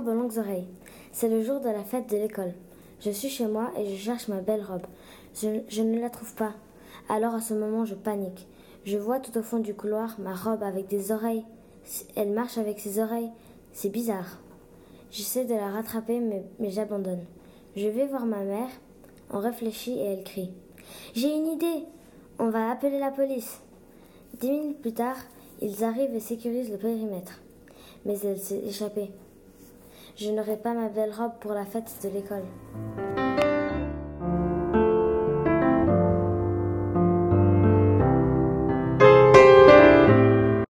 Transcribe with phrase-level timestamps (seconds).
[0.00, 0.68] longues oreilles.
[1.12, 2.54] C'est le jour de la fête de l'école.
[3.00, 4.86] Je suis chez moi et je cherche ma belle robe.
[5.34, 6.54] Je, je ne la trouve pas.
[7.08, 8.46] Alors à ce moment, je panique.
[8.84, 11.44] Je vois tout au fond du couloir ma robe avec des oreilles.
[12.16, 13.30] Elle marche avec ses oreilles.
[13.72, 14.38] C'est bizarre.
[15.10, 17.24] J'essaie de la rattraper, mais, mais j'abandonne.
[17.76, 18.68] Je vais voir ma mère.
[19.30, 20.50] On réfléchit et elle crie.
[21.14, 21.84] J'ai une idée.
[22.38, 23.60] On va appeler la police.
[24.40, 25.16] Dix minutes plus tard,
[25.60, 27.40] ils arrivent et sécurisent le périmètre.
[28.04, 29.10] Mais elle s'est échappée.
[30.16, 33.51] Je n'aurai pas ma belle robe pour la fête de l'école.